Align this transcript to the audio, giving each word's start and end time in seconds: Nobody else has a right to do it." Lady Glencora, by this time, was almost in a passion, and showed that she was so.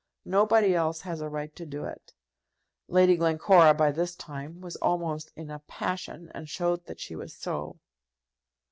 Nobody 0.25 0.73
else 0.73 1.01
has 1.01 1.21
a 1.21 1.29
right 1.29 1.55
to 1.55 1.63
do 1.63 1.85
it." 1.85 2.15
Lady 2.87 3.15
Glencora, 3.15 3.75
by 3.75 3.91
this 3.91 4.15
time, 4.15 4.59
was 4.59 4.75
almost 4.77 5.31
in 5.35 5.51
a 5.51 5.59
passion, 5.59 6.31
and 6.33 6.49
showed 6.49 6.87
that 6.87 6.99
she 6.99 7.15
was 7.15 7.35
so. 7.35 7.77